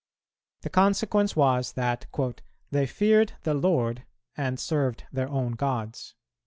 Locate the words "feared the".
2.87-3.53